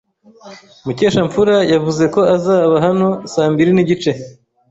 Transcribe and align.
Mukeshamfura 0.85 1.55
yavuze 1.73 2.03
ko 2.13 2.21
azaba 2.35 2.75
hano 2.85 3.07
saa 3.33 3.49
mbiri 3.53 3.71
nigice. 3.73 4.11